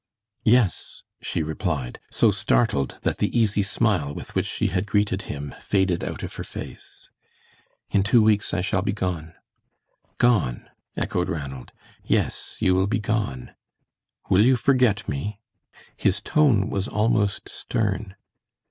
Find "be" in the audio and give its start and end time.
8.81-8.93, 12.87-12.97